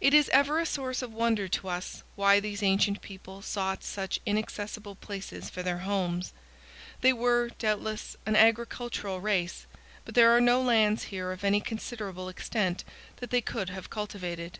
It 0.00 0.12
is 0.12 0.28
ever 0.30 0.58
a 0.58 0.66
source 0.66 1.00
of 1.00 1.12
wonder 1.14 1.46
to 1.46 1.68
us 1.68 2.02
why 2.16 2.40
these 2.40 2.64
ancient 2.64 3.00
people 3.00 3.42
sought 3.42 3.84
such 3.84 4.18
inaccessible 4.26 4.96
places 4.96 5.48
for 5.48 5.62
their 5.62 5.78
homes. 5.86 6.32
They 7.00 7.12
were, 7.12 7.50
doubtless, 7.50 8.16
an 8.26 8.34
agricultural 8.34 9.20
race, 9.20 9.66
but 10.04 10.16
there 10.16 10.36
are 10.36 10.40
no 10.40 10.60
lands 10.60 11.04
here 11.14 11.30
of 11.30 11.44
any 11.44 11.60
considerable 11.60 12.28
extent 12.28 12.82
that 13.18 13.30
they 13.30 13.40
could 13.40 13.68
have 13.70 13.88
cultivated. 13.88 14.58